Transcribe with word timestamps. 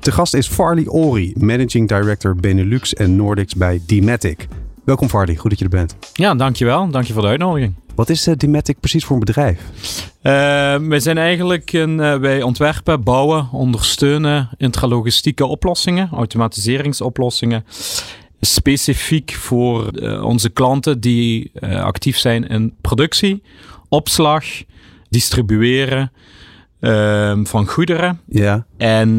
Te 0.00 0.12
gast 0.12 0.34
is 0.34 0.48
Farley 0.48 0.86
Ori, 0.86 1.32
Managing 1.36 1.88
Director 1.88 2.36
Benelux 2.36 2.94
en 2.94 3.16
Nordics 3.16 3.54
bij 3.54 3.80
Dematic. 3.86 4.48
Welkom 4.84 5.08
Farley, 5.08 5.36
goed 5.36 5.50
dat 5.50 5.58
je 5.58 5.64
er 5.64 5.70
bent. 5.70 5.96
Ja, 6.12 6.34
dankjewel. 6.34 6.90
Dank 6.90 7.04
je 7.04 7.12
voor 7.12 7.22
de 7.22 7.28
uitnodiging. 7.28 7.74
Wat 7.94 8.08
is 8.08 8.28
uh, 8.28 8.34
Dematic 8.36 8.80
precies 8.80 9.04
voor 9.04 9.16
een 9.16 9.24
bedrijf? 9.24 9.58
Uh, 10.22 10.32
wij 10.88 11.00
zijn 11.00 11.18
eigenlijk 11.18 11.72
een, 11.72 11.98
uh, 11.98 12.16
wij 12.16 12.42
ontwerpen, 12.42 13.02
bouwen, 13.02 13.48
ondersteunen 13.52 14.48
intralogistieke 14.56 15.46
oplossingen, 15.46 16.08
automatiseringsoplossingen. 16.12 17.64
Specifiek 18.40 19.32
voor 19.32 19.90
onze 20.22 20.50
klanten 20.50 21.00
die 21.00 21.52
actief 21.60 22.18
zijn 22.18 22.48
in 22.48 22.74
productie, 22.80 23.42
opslag, 23.88 24.44
distribueren 25.08 26.12
um, 26.80 27.46
van 27.46 27.66
goederen. 27.66 28.20
Ja. 28.28 28.64
En 28.76 29.08
uh, 29.08 29.18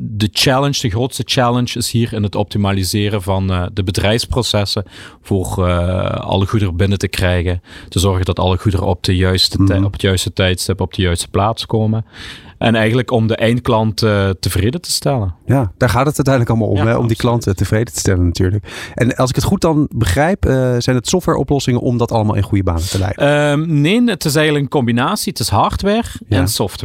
de 0.00 0.28
challenge, 0.32 0.80
de 0.80 0.90
grootste 0.90 1.22
challenge 1.26 1.78
is 1.78 1.90
hier 1.90 2.12
in 2.12 2.22
het 2.22 2.34
optimaliseren 2.34 3.22
van 3.22 3.52
uh, 3.52 3.66
de 3.72 3.82
bedrijfsprocessen 3.82 4.84
voor 5.22 5.54
uh, 5.58 6.10
alle 6.10 6.46
goederen 6.46 6.76
binnen 6.76 6.98
te 6.98 7.08
krijgen. 7.08 7.62
Te 7.88 7.98
zorgen 7.98 8.24
dat 8.24 8.38
alle 8.38 8.58
goederen 8.58 8.86
op, 8.86 9.04
de 9.04 9.16
juiste 9.16 9.62
mm. 9.62 9.84
op 9.84 9.92
het 9.92 10.02
juiste 10.02 10.32
tijdstip 10.32 10.80
op 10.80 10.94
de 10.94 11.02
juiste 11.02 11.28
plaats 11.28 11.66
komen. 11.66 12.04
En 12.58 12.74
eigenlijk 12.74 13.10
om 13.10 13.26
de 13.26 13.36
eindklant 13.36 13.96
tevreden 14.40 14.80
te 14.80 14.90
stellen. 14.90 15.34
Ja, 15.46 15.72
daar 15.76 15.88
gaat 15.88 16.06
het 16.06 16.16
uiteindelijk 16.16 16.48
allemaal 16.48 16.68
om. 16.68 16.76
Ja, 16.76 16.86
hè? 16.86 16.96
Om 16.96 17.06
die 17.06 17.16
klanten 17.16 17.56
tevreden 17.56 17.92
te 17.92 17.98
stellen 17.98 18.24
natuurlijk. 18.24 18.90
En 18.94 19.16
als 19.16 19.30
ik 19.30 19.36
het 19.36 19.44
goed 19.44 19.60
dan 19.60 19.88
begrijp, 19.90 20.44
zijn 20.78 20.96
het 20.96 21.08
softwareoplossingen 21.08 21.80
om 21.80 21.98
dat 21.98 22.12
allemaal 22.12 22.34
in 22.34 22.42
goede 22.42 22.64
banen 22.64 22.88
te 22.88 22.98
leiden? 22.98 23.50
Um, 23.60 23.80
nee, 23.80 24.04
het 24.04 24.24
is 24.24 24.34
eigenlijk 24.34 24.64
een 24.64 24.70
combinatie. 24.70 25.32
Het 25.32 25.40
is 25.40 25.48
hardware 25.48 26.08
ja. 26.28 26.38
en 26.38 26.48
software. 26.48 26.77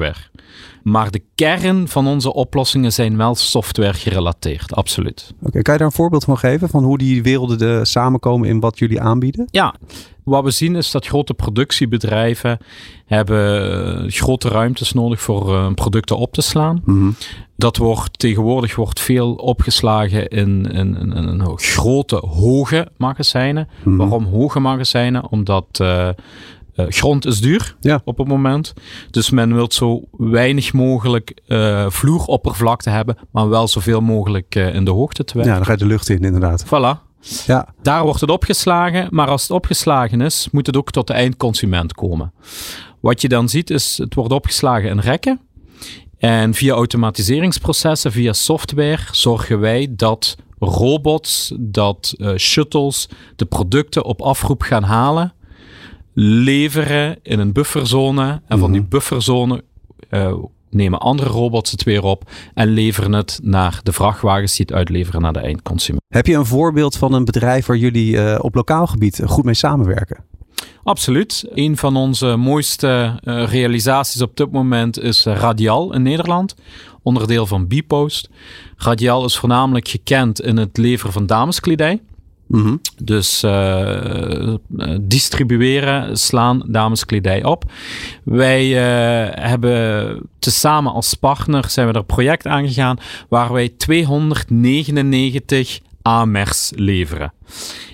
Maar 0.83 1.11
de 1.11 1.21
kern 1.35 1.87
van 1.87 2.07
onze 2.07 2.33
oplossingen 2.33 2.93
zijn 2.93 3.17
wel 3.17 3.35
software 3.35 3.93
gerelateerd, 3.93 4.75
absoluut. 4.75 5.33
Oké, 5.35 5.47
okay, 5.47 5.61
kan 5.61 5.73
je 5.73 5.79
daar 5.79 5.87
een 5.87 5.95
voorbeeld 5.95 6.23
van 6.23 6.37
geven 6.37 6.69
van 6.69 6.83
hoe 6.83 6.97
die 6.97 7.23
werelden 7.23 7.57
de 7.57 7.85
samenkomen 7.85 8.47
in 8.47 8.59
wat 8.59 8.79
jullie 8.79 9.01
aanbieden? 9.01 9.47
Ja, 9.51 9.75
wat 10.23 10.43
we 10.43 10.51
zien 10.51 10.75
is 10.75 10.91
dat 10.91 11.07
grote 11.07 11.33
productiebedrijven 11.33 12.57
hebben 13.05 14.11
grote 14.11 14.49
ruimtes 14.49 14.93
nodig 14.93 15.21
voor 15.21 15.49
uh, 15.49 15.73
producten 15.73 16.17
op 16.17 16.33
te 16.33 16.41
slaan. 16.41 16.81
Mm 16.85 16.95
-hmm. 16.95 17.15
Dat 17.55 17.77
wordt 17.77 18.19
tegenwoordig 18.19 18.75
wordt 18.75 18.99
veel 18.99 19.33
opgeslagen 19.33 20.27
in, 20.27 20.71
in, 20.71 20.97
in, 20.97 21.13
in 21.13 21.51
grote, 21.55 22.15
hoge 22.15 22.87
magazijnen. 22.97 23.67
Mhm. 23.67 23.89
Mm 23.89 23.99
-hmm. 23.99 24.09
Waarom 24.09 24.25
hoge 24.33 24.59
magazijnen? 24.59 25.29
Omdat 25.29 25.79
uh, 25.81 26.09
uh, 26.75 26.85
grond 26.89 27.25
is 27.25 27.39
duur 27.39 27.75
ja. 27.79 28.01
op 28.05 28.17
het 28.17 28.27
moment. 28.27 28.73
Dus 29.11 29.29
men 29.29 29.53
wil 29.53 29.71
zo 29.71 30.01
weinig 30.11 30.73
mogelijk 30.73 31.41
uh, 31.47 31.89
vloeroppervlakte 31.89 32.89
hebben, 32.89 33.17
maar 33.31 33.49
wel 33.49 33.67
zoveel 33.67 34.01
mogelijk 34.01 34.55
uh, 34.55 34.75
in 34.75 34.85
de 34.85 34.91
hoogte 34.91 35.23
te 35.23 35.33
werken. 35.33 35.51
Ja, 35.51 35.57
dan 35.57 35.67
ga 35.67 35.71
je 35.71 35.77
de 35.77 35.85
lucht 35.85 36.09
in 36.09 36.23
inderdaad. 36.23 36.65
Voilà. 36.65 37.11
Ja. 37.45 37.67
Daar 37.81 38.03
wordt 38.03 38.21
het 38.21 38.29
opgeslagen, 38.29 39.07
maar 39.11 39.27
als 39.27 39.41
het 39.41 39.51
opgeslagen 39.51 40.21
is, 40.21 40.47
moet 40.51 40.65
het 40.67 40.77
ook 40.77 40.91
tot 40.91 41.07
de 41.07 41.13
eindconsument 41.13 41.93
komen. 41.93 42.33
Wat 42.99 43.21
je 43.21 43.27
dan 43.27 43.49
ziet 43.49 43.69
is, 43.69 43.97
het 43.97 44.13
wordt 44.13 44.31
opgeslagen 44.31 44.89
in 44.89 44.99
rekken. 44.99 45.39
En 46.17 46.53
via 46.53 46.73
automatiseringsprocessen, 46.73 48.11
via 48.11 48.33
software, 48.33 48.99
zorgen 49.11 49.59
wij 49.59 49.87
dat 49.89 50.35
robots, 50.59 51.53
dat 51.57 52.15
shuttles 52.37 53.09
de 53.35 53.45
producten 53.45 54.05
op 54.05 54.21
afroep 54.21 54.61
gaan 54.61 54.83
halen 54.83 55.33
leveren 56.13 57.17
in 57.21 57.39
een 57.39 57.51
bufferzone. 57.53 58.41
En 58.47 58.59
van 58.59 58.69
Mhm. 58.69 58.71
die 58.71 58.87
bufferzone 58.87 59.63
uh, 60.09 60.33
nemen 60.69 60.99
andere 60.99 61.29
robots 61.29 61.71
het 61.71 61.83
weer 61.83 62.03
op 62.03 62.29
en 62.53 62.67
leveren 62.67 63.13
het 63.13 63.39
naar 63.43 63.79
de 63.83 63.91
vrachtwagens 63.93 64.55
die 64.55 64.65
het 64.65 64.75
uitleveren 64.75 65.21
naar 65.21 65.33
de 65.33 65.39
eindconsument. 65.39 66.03
Heb 66.07 66.25
je 66.25 66.35
een 66.35 66.45
voorbeeld 66.45 66.97
van 66.97 67.13
een 67.13 67.25
bedrijf 67.25 67.65
waar 67.65 67.77
jullie 67.77 68.15
uh, 68.15 68.39
op 68.41 68.55
lokaal 68.55 68.87
gebied 68.87 69.21
goed 69.25 69.43
mee 69.43 69.53
samenwerken? 69.53 70.23
Absoluut. 70.83 71.45
Een 71.53 71.77
van 71.77 71.95
onze 71.95 72.35
mooiste 72.35 73.19
uh, 73.23 73.45
realisaties 73.47 74.21
op 74.21 74.37
dit 74.37 74.51
moment 74.51 74.99
is 74.99 75.25
Radial 75.25 75.93
in 75.93 76.01
Nederland, 76.01 76.55
onderdeel 77.01 77.45
van 77.45 77.67
Bpost. 77.67 78.29
Radial 78.77 79.25
is 79.25 79.37
voornamelijk 79.37 79.87
gekend 79.87 80.41
in 80.41 80.57
het 80.57 80.77
leveren 80.77 81.13
van 81.13 81.25
dameskledij. 81.25 82.01
Mm 82.47 82.63
-hmm. 82.63 82.81
Dus 83.03 83.43
uh, 83.43 84.53
distribueren, 85.01 86.17
slaan 86.17 86.63
dameskledij 86.67 87.43
op. 87.43 87.71
Wij 88.23 88.67
uh, 88.67 88.75
hebben 89.31 90.19
tezamen 90.39 90.93
als 90.93 91.13
partner 91.13 91.69
zijn 91.69 91.87
we 91.87 91.93
er 91.93 91.99
een 91.99 92.05
project 92.05 92.47
aangegaan 92.47 92.97
waar 93.29 93.53
wij 93.53 93.69
299 93.69 95.79
AMR's 96.01 96.71
leveren. 96.75 97.33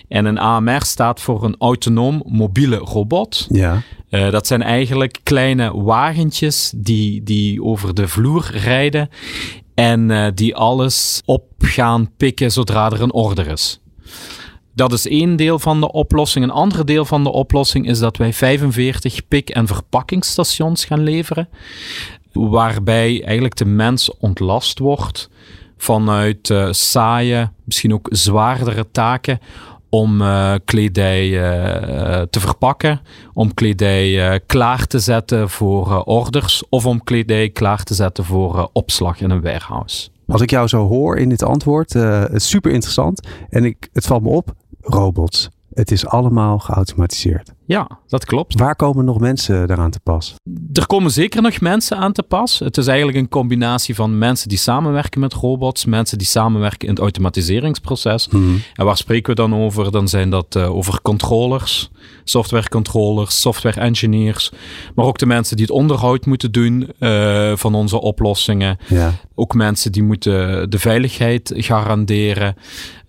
En 0.08 0.26
een 0.26 0.38
AMR 0.38 0.86
staat 0.86 1.22
voor 1.22 1.44
een 1.44 1.56
autonoom 1.60 2.24
mobiele 2.26 2.78
robot. 2.78 3.48
Ja. 3.50 3.82
Uh, 4.10 4.32
dat 4.32 4.48
zijn 4.48 4.62
eigenlijk 4.62 5.20
kleine 5.24 5.82
wagentjes 5.82 6.74
die, 6.76 7.24
die 7.24 7.64
over 7.64 7.94
de 7.94 8.08
vloer 8.08 8.50
rijden 8.52 9.10
en 9.74 10.32
die 10.36 10.56
alles 10.56 11.22
op 11.26 11.44
gaan 11.58 12.10
pikken 12.18 12.52
zodra 12.52 12.92
er 12.92 13.02
een 13.02 13.14
order 13.14 13.48
is. 13.48 13.80
Dat 14.74 14.94
is 14.94 15.08
één 15.08 15.36
deel 15.36 15.60
van 15.60 15.80
de 15.80 15.92
oplossing. 15.92 16.46
Een 16.46 16.52
ander 16.52 16.86
deel 16.86 17.06
van 17.06 17.24
de 17.24 17.32
oplossing 17.32 17.88
is 17.88 18.00
dat 18.00 18.18
wij 18.18 18.34
45 18.34 19.28
pik- 19.28 19.50
en 19.50 19.68
verpakkingsstations 19.68 20.86
gaan 20.86 21.04
leveren. 21.04 21.50
Waarbij 22.34 23.24
eigenlijk 23.24 23.56
de 23.56 23.66
mens 23.66 24.18
ontlast 24.18 24.80
wordt 24.80 25.30
vanuit 25.78 26.50
uh, 26.50 26.68
saaie, 26.72 27.50
misschien 27.64 27.94
ook 27.94 28.08
zwaardere 28.12 28.92
taken 28.92 29.40
om 29.90 30.22
uh, 30.22 30.54
kledij 30.66 31.28
uh, 31.28 32.22
te 32.22 32.40
verpakken, 32.40 33.02
om 33.34 33.54
kledij 33.54 34.40
klaar 34.46 34.88
te 34.88 35.00
zetten 35.00 35.50
voor 35.50 36.04
orders 36.04 36.64
of 36.70 36.86
om 36.86 37.04
kledij 37.04 37.50
klaar 37.50 37.84
te 37.84 37.94
zetten 37.94 38.24
voor 38.24 38.70
opslag 38.74 39.22
in 39.22 39.30
een 39.30 39.42
warehouse. 39.42 40.10
Als 40.30 40.42
ik 40.42 40.50
jou 40.50 40.68
zo 40.68 40.88
hoor 40.88 41.18
in 41.18 41.30
dit 41.30 41.44
antwoord, 41.44 41.96
is 42.32 42.50
super 42.50 42.72
interessant 42.72 43.28
en 43.50 43.66
ik, 43.66 43.90
het 43.94 44.06
valt 44.06 44.24
me 44.24 44.30
op, 44.30 44.54
robots. 44.82 45.50
Het 45.74 45.92
is 45.92 46.06
allemaal 46.06 46.60
geautomatiseerd. 46.60 47.54
Ja, 47.70 48.00
dat 48.08 48.26
klopt. 48.26 48.60
Waar 48.60 48.76
komen 48.76 49.06
nog 49.06 49.20
mensen 49.20 49.68
daaraan 49.68 49.92
te 49.92 50.00
pas? 50.00 50.36
Er 50.74 50.88
komen 50.88 51.12
zeker 51.12 51.42
nog 51.42 51.60
mensen 51.60 51.98
aan 51.98 52.12
te 52.12 52.24
pas. 52.24 52.60
Het 52.60 52.78
is 52.78 52.88
eigenlijk 52.88 53.18
een 53.18 53.30
combinatie 53.30 53.96
van 53.96 54.18
mensen 54.18 54.50
die 54.50 54.58
samenwerken 54.58 55.20
met 55.20 55.34
robots, 55.34 55.86
mensen 55.86 56.18
die 56.18 56.28
samenwerken 56.28 56.88
in 56.88 56.94
het 56.94 57.04
automatiseringsproces. 57.04 58.30
Mm-hmm. 58.30 58.62
En 58.74 58.86
waar 58.86 58.98
spreken 58.98 59.30
we 59.30 59.42
dan 59.42 59.56
over? 59.56 59.92
Dan 59.92 60.08
zijn 60.08 60.30
dat 60.30 60.56
uh, 60.56 60.76
over 60.76 61.02
controllers, 61.02 61.92
softwarecontrollers, 62.24 63.42
software 63.42 63.80
engineers, 63.80 64.52
maar 64.96 65.06
ook 65.06 65.18
de 65.18 65.26
mensen 65.26 65.56
die 65.56 65.66
het 65.66 65.76
onderhoud 65.76 66.26
moeten 66.26 66.52
doen 66.52 66.90
uh, 67.00 67.56
van 67.56 67.76
onze 67.76 68.02
oplossingen. 68.02 68.78
Ja. 68.88 69.14
Ook 69.36 69.54
mensen 69.54 69.92
die 69.92 70.04
moeten 70.04 70.70
de 70.70 70.80
veiligheid 70.80 71.54
garanderen. 71.56 72.56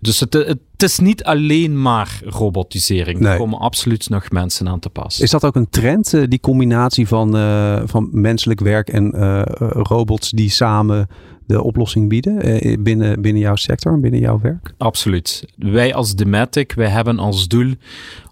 Dus 0.00 0.20
het, 0.20 0.32
het 0.32 0.82
is 0.82 0.98
niet 0.98 1.24
alleen 1.24 1.82
maar 1.82 2.20
robotisering. 2.24 3.18
Nee. 3.18 3.32
Er 3.32 3.38
komen 3.38 3.58
absoluut 3.58 4.08
nog 4.08 4.30
mensen 4.30 4.49
aan 4.68 4.78
te 4.78 4.90
pas. 4.90 5.20
Is 5.20 5.30
dat 5.30 5.44
ook 5.44 5.54
een 5.54 5.68
trend, 5.70 6.12
uh, 6.12 6.24
die 6.28 6.40
combinatie 6.40 7.06
van, 7.06 7.36
uh, 7.36 7.82
van 7.84 8.08
menselijk 8.12 8.60
werk 8.60 8.88
en 8.88 9.12
uh, 9.16 9.42
robots 9.68 10.30
die 10.30 10.50
samen 10.50 11.08
de 11.46 11.62
oplossing 11.62 12.08
bieden 12.08 12.82
binnen, 12.82 13.22
binnen 13.22 13.42
jouw 13.42 13.56
sector 13.56 13.92
en 13.92 14.00
binnen 14.00 14.20
jouw 14.20 14.40
werk? 14.40 14.74
Absoluut. 14.78 15.44
Wij 15.56 15.94
als 15.94 16.14
Dematic, 16.14 16.72
wij 16.72 16.88
hebben 16.88 17.18
als 17.18 17.48
doel 17.48 17.74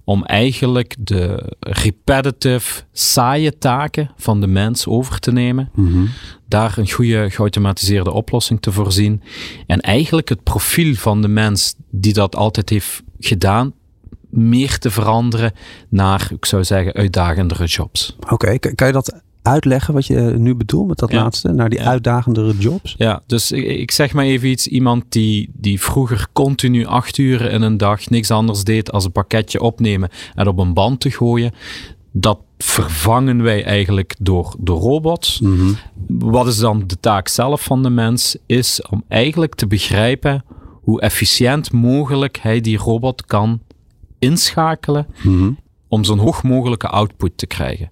om 0.09 0.25
eigenlijk 0.25 0.97
de 0.99 1.53
repetitive, 1.61 2.83
saaie 2.93 3.59
taken 3.59 4.11
van 4.17 4.41
de 4.41 4.47
mens 4.47 4.87
over 4.87 5.19
te 5.19 5.33
nemen. 5.33 5.71
Mm-hmm. 5.75 6.09
Daar 6.47 6.79
een 6.79 6.91
goede 6.91 7.31
geautomatiseerde 7.31 8.13
oplossing 8.13 8.61
te 8.61 8.73
voorzien. 8.73 9.23
En 9.67 9.81
eigenlijk 9.81 10.29
het 10.29 10.43
profiel 10.43 10.95
van 10.95 11.23
de 11.23 11.29
mens 11.29 11.75
die 11.91 12.13
dat 12.13 12.37
altijd 12.37 12.69
heeft 12.69 13.03
gedaan, 13.19 13.73
meer 14.31 14.79
te 14.79 14.91
veranderen 14.91 15.53
naar, 15.89 16.29
ik 16.35 16.45
zou 16.45 16.65
zeggen, 16.65 16.93
uitdagendere 16.93 17.65
jobs. 17.65 18.17
Oké, 18.31 18.59
kan 18.59 18.87
je 18.87 18.93
dat 18.93 19.21
uitleggen 19.43 19.95
wat 19.95 20.07
je 20.07 20.21
nu 20.21 20.55
bedoelt 20.55 20.89
met 20.89 20.99
dat 20.99 21.11
Ja. 21.13 21.23
laatste? 21.23 21.53
Naar 21.53 21.69
die 21.69 21.79
Ja. 21.79 21.85
uitdagendere 21.85 22.55
jobs? 22.59 22.95
Ja, 22.99 23.23
dus 23.27 23.53
ik, 23.53 23.65
ik 23.65 23.91
zeg 23.91 24.13
maar 24.13 24.25
even 24.25 24.49
iets. 24.49 24.67
Iemand 24.67 25.05
die, 25.09 25.51
die 25.55 25.81
vroeger 25.81 26.27
continu 26.33 26.87
acht 26.87 27.19
uur 27.19 27.51
in 27.53 27.63
een 27.63 27.77
dag 27.77 28.09
niks 28.11 28.31
anders 28.31 28.65
deed 28.65 28.93
als 28.93 29.05
een 29.05 29.13
pakketje 29.13 29.61
opnemen 29.61 30.09
en 30.35 30.47
op 30.49 30.59
een 30.59 30.75
band 30.75 31.01
te 31.01 31.11
gooien. 31.11 31.53
Dat 32.13 32.39
vervangen 32.59 33.43
wij 33.43 33.65
eigenlijk 33.65 34.15
door, 34.21 34.55
door 34.59 34.79
robots. 34.81 35.41
Mhm. 35.41 35.73
Wat 36.09 36.47
is 36.47 36.59
dan 36.59 36.83
de 36.87 37.01
taak 37.01 37.29
zelf 37.29 37.63
van 37.63 37.83
de 37.83 37.91
mens? 37.91 38.37
Is 38.47 38.83
om 38.91 39.03
eigenlijk 39.09 39.55
te 39.55 39.67
begrijpen 39.67 40.45
hoe 40.83 41.01
efficiënt 41.01 41.73
mogelijk 41.73 42.39
hij 42.43 42.61
die 42.61 42.79
robot 42.79 43.27
kan 43.27 43.61
inschakelen 44.19 45.07
Mhm. 45.23 45.51
om 45.89 46.05
zo'n 46.05 46.19
hoog 46.19 46.43
mogelijke 46.43 46.89
output 46.89 47.33
te 47.39 47.47
krijgen. 47.47 47.91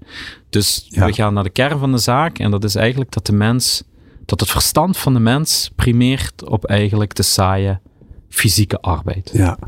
Dus 0.50 0.86
Ja. 0.88 1.06
we 1.06 1.12
gaan 1.12 1.34
naar 1.34 1.42
de 1.44 1.50
kern 1.50 1.78
van 1.78 1.92
de 1.92 1.98
zaak 1.98 2.38
en 2.38 2.50
dat 2.50 2.64
is 2.64 2.74
eigenlijk 2.74 3.12
dat 3.12 3.26
de 3.26 3.32
mens, 3.32 3.82
dat 4.24 4.40
het 4.40 4.50
verstand 4.50 4.96
van 4.96 5.14
de 5.14 5.20
mens 5.20 5.70
primeert 5.76 6.44
op 6.48 6.64
eigenlijk 6.64 7.14
de 7.14 7.22
saaie 7.22 7.80
fysieke 8.28 8.80
arbeid. 8.80 9.30
Ja. 9.32 9.58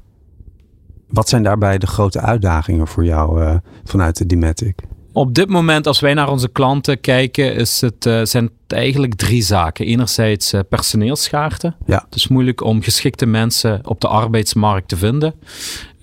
Wat 1.09 1.29
zijn 1.29 1.43
daarbij 1.43 1.79
de 1.79 1.87
grote 1.87 2.21
uitdagingen 2.21 2.87
voor 2.87 3.05
jou 3.05 3.43
eh, 3.43 3.57
vanuit 3.85 4.17
de 4.17 4.27
Dimatic? 4.27 4.81
Op 5.13 5.35
dit 5.35 5.49
moment, 5.49 5.87
als 5.87 6.01
wij 6.01 6.15
naar 6.15 6.31
onze 6.31 6.49
klanten 6.49 7.01
kijken, 7.01 7.55
is 7.55 7.81
het, 7.81 8.07
eh, 8.07 8.21
zijn 8.25 8.45
het 8.45 8.73
eigenlijk 8.79 9.15
drie 9.15 9.43
zaken. 9.43 9.87
Enerzijds 9.87 10.53
eh, 10.53 10.61
personeelsschaarste. 10.69 11.75
Ja. 11.87 12.03
Het 12.05 12.15
is 12.15 12.29
moeilijk 12.29 12.63
om 12.65 12.83
geschikte 12.83 13.27
mensen 13.27 13.81
op 13.87 14.01
de 14.01 14.09
arbeidsmarkt 14.09 14.89
te 14.89 14.97
vinden. 14.97 15.35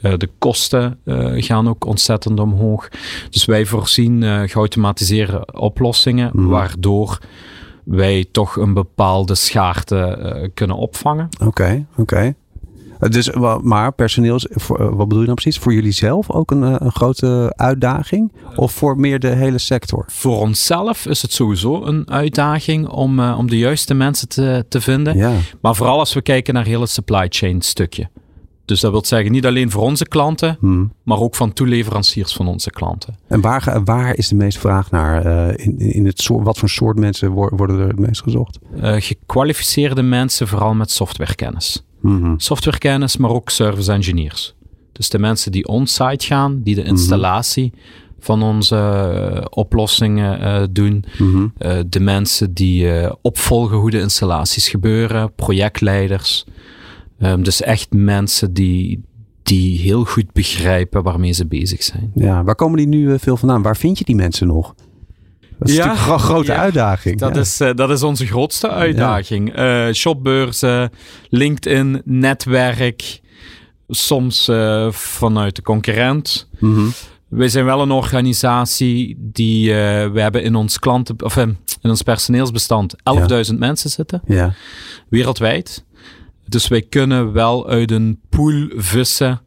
Eh, 0.06 0.18
de 0.18 0.30
kosten 0.38 1.00
eh, 1.04 1.32
gaan 1.36 1.70
ook 1.70 1.86
ontzettend 1.86 2.40
omhoog. 2.40 2.90
Dus 3.30 3.46
wij 3.46 3.66
voorzien 3.66 4.24
eh, 4.24 4.42
geautomatiseerde 4.46 5.48
oplossingen, 5.54 6.30
Mhm. 6.34 6.48
waardoor 6.48 7.20
wij 7.84 8.26
toch 8.32 8.56
een 8.56 8.74
bepaalde 8.74 9.36
schaarste 9.36 9.98
eh, 9.98 10.50
kunnen 10.54 10.76
opvangen. 10.78 11.30
Oké, 11.46 11.86
oké. 11.98 12.34
Dus, 13.00 13.32
maar 13.62 13.92
eh, 13.96 14.06
wat 14.68 14.98
bedoel 15.08 15.20
je 15.20 15.26
dan 15.26 15.36
precies? 15.36 15.58
Voor 15.58 15.74
jullie 15.74 15.92
zelf 15.92 16.32
ook 16.32 16.52
een, 16.52 16.62
een 16.86 16.92
grote 16.92 17.54
uitdaging? 17.56 18.32
Of 18.56 18.72
voor 18.72 19.00
meer 19.00 19.20
de 19.20 19.28
hele 19.28 19.58
sector? 19.58 20.06
Voor 20.08 20.40
onszelf 20.40 21.06
is 21.06 21.22
het 21.22 21.34
sowieso 21.34 21.84
een 21.86 22.12
uitdaging 22.12 22.88
om, 22.88 23.20
om 23.20 23.50
de 23.50 23.58
juiste 23.58 23.94
mensen 23.94 24.28
te, 24.28 24.66
te 24.70 24.82
vinden. 24.82 25.18
Ja. 25.18 25.32
Maar 25.62 25.76
vooral 25.76 26.00
als 26.00 26.14
we 26.14 26.22
kijken 26.22 26.54
naar 26.54 26.64
het 26.64 26.72
hele 26.72 26.88
supply 26.88 27.26
chain 27.30 27.62
stukje. 27.62 28.10
Dus 28.66 28.80
dat 28.80 28.92
wil 28.92 29.06
zeggen 29.06 29.32
niet 29.32 29.46
alleen 29.46 29.72
voor 29.72 29.82
onze 29.82 30.06
klanten, 30.08 30.58
Hm. 30.60 30.86
maar 31.04 31.20
ook 31.20 31.36
van 31.36 31.54
toeleveranciers 31.54 32.34
van 32.34 32.48
onze 32.48 32.70
klanten. 32.70 33.16
En 33.28 33.42
waar, 33.42 33.82
waar 33.84 34.16
is 34.16 34.28
de 34.28 34.36
meeste 34.36 34.60
vraag 34.60 34.92
naar? 34.92 35.26
eh, 35.26 35.66
in, 35.66 35.80
in 35.80 36.06
het 36.06 36.22
soort, 36.22 36.46
wat 36.46 36.58
voor 36.58 36.70
soort 36.70 37.00
mensen 37.00 37.32
wo- 37.32 37.50
worden 37.56 37.80
er 37.80 37.88
het 37.88 38.00
meest 38.00 38.22
gezocht? 38.22 38.60
Eh, 38.82 38.96
gekwalificeerde 38.98 40.02
mensen, 40.02 40.48
vooral 40.48 40.74
met 40.74 40.92
softwarekennis. 40.92 41.84
Mhm. 42.02 42.34
Softwarekennis, 42.38 43.18
maar 43.18 43.30
ook 43.32 43.50
service 43.50 43.92
engineers. 43.92 44.56
Dus 44.92 45.10
de 45.10 45.20
mensen 45.20 45.52
die 45.52 45.68
on-site 45.68 46.26
gaan, 46.26 46.62
die 46.64 46.76
de 46.76 46.84
installatie 46.84 47.74
van 48.20 48.44
onze 48.44 48.76
eh, 48.76 49.46
oplossingen 49.50 50.74
doen. 50.74 51.06
Eh, 51.58 51.80
de 51.88 52.00
mensen 52.00 52.54
die 52.54 52.88
opvolgen 53.22 53.78
hoe 53.78 53.92
de 53.92 54.00
installaties 54.00 54.70
gebeuren, 54.70 55.34
projectleiders. 55.36 56.46
Ehm, 57.20 57.42
dus 57.44 57.62
echt 57.62 57.88
mensen 57.94 58.54
die, 58.54 59.04
die 59.44 59.80
heel 59.80 60.04
goed 60.06 60.32
begrijpen 60.34 61.04
waarmee 61.04 61.32
ze 61.32 61.46
bezig 61.48 61.84
zijn. 61.84 62.12
Ja, 62.16 62.44
waar 62.44 62.56
komen 62.56 62.78
die 62.78 62.88
nu 62.88 63.12
eh, 63.14 63.20
veel 63.20 63.38
vandaan? 63.38 63.62
Waar 63.62 63.78
vind 63.78 63.98
je 63.98 64.04
die 64.06 64.16
mensen 64.16 64.48
nog? 64.48 64.76
Dat 65.60 65.70
is 65.70 65.76
Ja, 65.76 65.86
natuurlijk 65.86 66.14
een 66.14 66.20
gro- 66.20 66.34
grote 66.34 66.52
ja, 66.52 66.58
uitdaging. 66.58 67.20
Dat, 67.20 67.36
ja. 67.36 67.42
is, 67.42 67.60
eh, 67.60 67.74
dat 67.76 67.90
is 67.90 68.04
onze 68.04 68.26
grootste 68.26 68.70
uitdaging. 68.70 69.54
Eh, 69.56 69.88
shopbeurzen, 69.92 70.92
LinkedIn, 71.30 72.02
netwerk, 72.06 73.22
soms 73.88 74.48
eh, 74.48 74.92
vanuit 74.92 75.56
de 75.56 75.62
concurrent. 75.62 76.50
Mhm. 76.60 76.86
Wij 77.28 77.48
zijn 77.48 77.66
wel 77.66 77.82
een 77.82 77.92
organisatie 77.92 79.16
die, 79.20 79.70
eh, 79.72 80.12
we 80.12 80.22
hebben 80.22 80.44
in 80.44 80.56
ons 80.56 80.80
klanten, 80.80 81.24
of 81.24 81.38
in 81.38 81.58
ons 81.82 82.02
personeelsbestand 82.02 82.96
11.000 83.04 83.60
mensen 83.60 83.90
zitten, 83.90 84.22
Ja. 84.28 84.54
wereldwijd. 85.10 85.86
Dus 86.48 86.68
wij 86.68 86.82
kunnen 86.82 87.32
wel 87.32 87.68
uit 87.68 87.92
een 87.92 88.20
pool 88.30 88.68
vissen, 88.76 89.42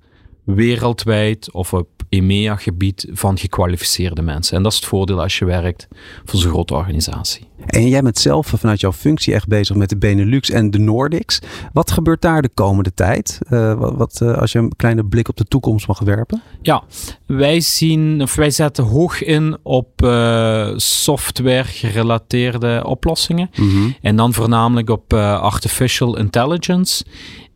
wereldwijd 0.44 1.52
of 1.52 1.72
op 1.74 1.88
EMEA-gebied 2.08 3.06
van 3.12 3.38
gekwalificeerde 3.38 4.22
mensen. 4.22 4.56
En 4.56 4.62
dat 4.62 4.72
is 4.72 4.78
het 4.78 4.88
voordeel 4.88 5.20
als 5.22 5.38
je 5.38 5.44
werkt 5.44 5.88
voor 6.24 6.38
zo'n 6.38 6.50
grote 6.50 6.74
organisatie. 6.74 7.47
En 7.68 7.88
jij 7.88 8.02
bent 8.02 8.18
zelf 8.18 8.46
vanuit 8.46 8.80
jouw 8.80 8.92
functie 8.92 9.34
echt 9.34 9.48
bezig 9.48 9.76
met 9.76 9.88
de 9.88 9.96
Benelux 9.96 10.50
en 10.50 10.70
de 10.70 10.78
Nordics. 10.78 11.38
Wat 11.72 11.90
gebeurt 11.90 12.20
daar 12.20 12.42
de 12.42 12.50
komende 12.54 12.94
tijd? 12.94 13.38
Eh, 13.48 13.74
wat, 13.74 13.94
wat, 13.96 14.20
eh, 14.20 14.38
als 14.38 14.52
je 14.52 14.58
een 14.58 14.76
kleine 14.76 15.04
blik 15.04 15.28
op 15.28 15.36
de 15.36 15.44
toekomst 15.44 15.86
mag 15.86 15.98
werpen? 15.98 16.42
Ja, 16.62 16.82
wij 17.26 17.60
zien, 17.60 18.22
of 18.22 18.34
wij 18.34 18.50
zetten 18.50 18.84
hoog 18.84 19.22
in 19.22 19.56
op 19.62 20.02
eh, 20.02 20.72
software 20.76 21.64
gerelateerde 21.64 22.82
oplossingen. 22.86 23.50
En 24.00 24.16
dan 24.16 24.32
voornamelijk 24.32 24.90
op 24.90 25.12
artificial 25.12 26.18
intelligence 26.18 27.04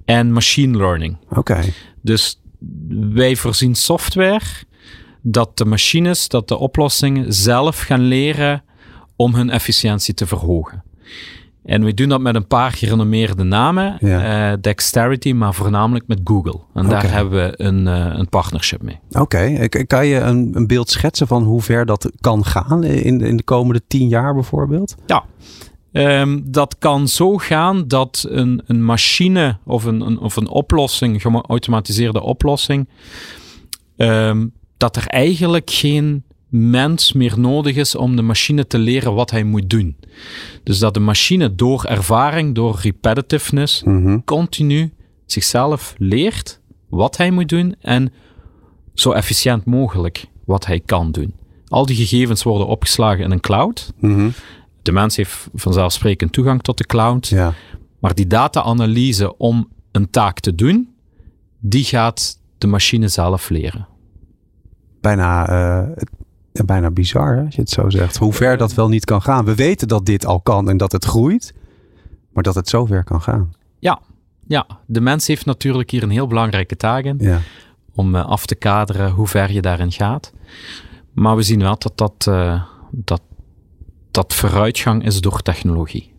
en 0.05 0.33
machine 0.33 0.77
learning. 0.77 1.17
Oké. 1.31 1.61
Dus 2.03 2.41
wij 2.91 3.37
voorzien 3.37 3.75
software 3.75 4.45
dat 5.23 5.59
de 5.59 5.65
machines, 5.65 6.29
dat 6.29 6.49
de 6.49 6.57
oplossingen 6.57 7.33
zelf 7.33 7.81
gaan 7.81 8.01
leren 8.01 8.63
om 9.23 9.35
hun 9.35 9.51
efficiëntie 9.51 10.15
te 10.15 10.27
verhogen. 10.27 10.83
En 11.65 11.85
we 11.85 11.95
doen 11.95 12.09
dat 12.09 12.21
met 12.21 12.35
een 12.35 12.47
paar 12.47 12.73
gerenommeerde 12.73 13.43
namen. 13.43 13.97
Ja. 14.01 14.53
eh, 14.53 14.59
Dexterity, 14.61 15.33
maar 15.33 15.55
voornamelijk 15.55 16.07
met 16.07 16.21
Google. 16.25 16.61
En 16.75 16.89
daar 16.89 17.13
hebben 17.13 17.33
we 17.33 17.53
een, 17.57 17.87
eh, 17.87 18.19
een 18.19 18.29
partnership 18.29 18.83
mee. 18.83 18.99
Oké, 19.11 19.69
kan 19.87 20.07
je 20.07 20.19
een, 20.19 20.51
een 20.55 20.67
beeld 20.67 20.91
schetsen 20.91 21.27
van 21.27 21.43
hoe 21.43 21.63
ver 21.63 21.87
dat 21.87 22.11
kan 22.21 22.45
gaan 22.45 22.85
in, 22.85 23.21
in 23.21 23.37
de 23.37 23.43
komende 23.43 23.83
tien 23.87 24.09
jaar 24.09 24.35
bijvoorbeeld? 24.35 24.95
Ja. 25.07 25.25
Ehm, 25.93 26.41
dat 26.45 26.77
kan 26.79 27.09
zo 27.09 27.37
gaan 27.37 27.89
dat 27.89 28.27
een, 28.29 28.63
een 28.67 28.85
machine 28.85 29.59
of 29.65 29.85
een, 29.85 30.01
een, 30.01 30.19
of 30.19 30.37
een 30.37 30.49
oplossing, 30.49 31.23
geautomatiseerde 31.23 32.23
oplossing, 32.23 32.89
ehm, 33.97 34.47
dat 34.77 34.97
er 34.97 35.07
eigenlijk 35.07 35.71
geen 35.71 36.25
mens 36.53 37.13
meer 37.13 37.39
nodig 37.39 37.77
is 37.77 37.95
om 37.95 38.17
de 38.17 38.23
machine 38.23 38.67
te 38.67 38.79
leren 38.79 39.15
wat 39.15 39.31
hij 39.31 39.45
moet 39.45 39.71
doen. 39.71 39.97
Dus 40.63 40.79
dat 40.79 40.95
de 40.95 41.01
machine 41.01 41.55
door 41.55 41.85
ervaring, 41.85 42.55
door 42.55 42.79
repetitiveness, 42.83 43.83
Mhm. 43.83 44.19
continu 44.25 44.93
zichzelf 45.27 45.95
leert 45.99 46.61
wat 46.89 47.17
hij 47.17 47.31
moet 47.31 47.49
doen 47.49 47.75
en 47.81 48.13
zo 48.95 49.13
efficiënt 49.13 49.65
mogelijk 49.65 50.25
wat 50.45 50.67
hij 50.67 50.81
kan 50.81 51.11
doen. 51.13 51.35
Al 51.69 51.87
die 51.87 51.97
gegevens 51.97 52.43
worden 52.43 52.67
opgeslagen 52.67 53.25
in 53.25 53.31
een 53.31 53.41
cloud. 53.41 53.93
Mhm. 54.01 54.31
De 54.83 54.93
mens 54.93 55.17
heeft 55.17 55.49
vanzelfsprekend 55.55 56.33
toegang 56.33 56.63
tot 56.63 56.79
de 56.79 56.87
cloud. 56.87 57.27
Ja. 57.29 57.55
Maar 57.99 58.15
die 58.15 58.27
data-analyse 58.27 59.37
om 59.37 59.69
een 59.93 60.11
taak 60.11 60.41
te 60.41 60.55
doen, 60.55 60.89
die 61.61 61.85
gaat 61.85 62.39
de 62.59 62.67
machine 62.67 63.09
zelf 63.09 63.49
leren. 63.49 63.87
Bijna, 65.01 65.45
het- 65.95 66.11
ja, 66.53 66.65
bijna 66.65 66.91
bizar 66.91 67.37
hè, 67.37 67.45
als 67.45 67.55
je 67.55 67.61
het 67.61 67.71
zo 67.71 67.91
zegt. 67.91 68.17
Hoe 68.17 68.33
ver 68.33 68.57
dat 68.57 68.75
wel 68.75 68.89
niet 68.89 69.05
kan 69.05 69.23
gaan. 69.23 69.45
We 69.45 69.55
weten 69.55 69.89
dat 69.89 70.07
dit 70.07 70.27
al 70.27 70.41
kan 70.41 70.69
en 70.69 70.77
dat 70.77 70.93
het 70.93 71.05
groeit. 71.05 71.55
Maar 72.33 72.43
dat 72.43 72.55
het 72.55 72.69
zo 72.69 72.87
ver 72.87 73.05
kan 73.05 73.23
gaan. 73.23 73.55
Ja, 73.79 74.01
ja, 74.47 74.67
de 74.87 75.01
mens 75.01 75.27
heeft 75.27 75.47
natuurlijk 75.47 75.91
hier 75.91 76.03
een 76.03 76.11
heel 76.11 76.27
belangrijke 76.27 76.77
taak 76.77 77.05
in. 77.05 77.17
Ja. 77.19 77.41
Om 77.95 78.15
eh, 78.15 78.27
af 78.27 78.47
te 78.47 78.55
kaderen 78.55 79.11
hoe 79.11 79.27
ver 79.27 79.53
je 79.53 79.63
daarin 79.63 79.93
gaat. 79.93 80.33
Maar 81.13 81.37
we 81.37 81.43
zien 81.43 81.61
wel 81.61 81.79
dat 81.79 81.93
dat, 81.95 82.27
eh, 82.29 82.63
dat, 82.91 83.23
dat 84.11 84.35
vooruitgang 84.35 85.05
is 85.05 85.21
door 85.21 85.43
technologie. 85.43 86.13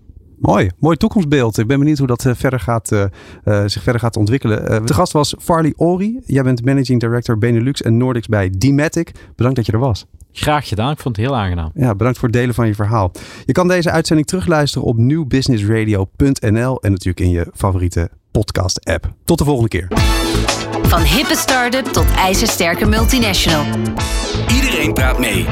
Mooi, 0.45 0.69
mooi 0.79 0.97
toekomstbeeld. 0.97 1.57
Ik 1.57 1.67
ben 1.67 1.79
benieuwd 1.79 1.97
hoe 1.97 2.07
dat 2.07 2.25
eh, 2.25 2.33
verder 2.35 2.59
gaat, 2.59 2.91
eh, 2.91 3.03
eh, 3.43 3.63
zich 3.65 3.83
verder 3.83 4.01
gaat 4.01 4.17
ontwikkelen. 4.17 4.69
Eh, 4.69 4.85
de 4.85 4.93
gast 4.93 5.11
was 5.11 5.35
Farley 5.39 5.73
Ori. 5.75 6.19
Jij 6.25 6.43
bent 6.43 6.65
Managing 6.65 6.99
Director 6.99 7.37
Benelux 7.37 7.81
en 7.81 7.97
Nordics 7.97 8.27
bij 8.27 8.49
Dematic. 8.57 9.11
Bedankt 9.35 9.57
dat 9.57 9.65
je 9.65 9.71
er 9.71 9.79
was. 9.79 10.05
Graag 10.31 10.67
gedaan, 10.67 10.91
ik 10.91 10.99
vond 10.99 11.15
het 11.17 11.25
heel 11.25 11.35
aangenaam. 11.35 11.71
Ja, 11.73 11.95
bedankt 11.95 12.19
voor 12.19 12.27
het 12.27 12.37
delen 12.37 12.55
van 12.55 12.67
je 12.67 12.75
verhaal. 12.75 13.11
Je 13.45 13.51
kan 13.51 13.67
deze 13.67 13.91
uitzending 13.91 14.27
terugluisteren 14.27 14.87
op 14.87 14.97
nieuwbusinessradio.nl 14.97 16.81
en 16.81 16.91
natuurlijk 16.91 17.19
in 17.19 17.29
je 17.29 17.47
favoriete 17.53 18.09
podcast 18.31 18.85
app. 18.85 19.13
Tot 19.25 19.37
de 19.37 19.43
volgende 19.43 19.69
keer. 19.69 19.87
Van 20.81 21.01
hippe 21.01 21.35
start-up 21.35 21.85
tot 21.85 22.05
ijzersterke 22.17 22.85
multinational. 22.85 23.65
Iedereen 24.53 24.93
praat 24.93 25.19
mee. 25.19 25.45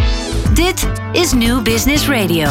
Dit 0.54 0.88
is 1.12 1.34
New 1.34 1.64
Business 1.64 2.10
Radio. 2.10 2.48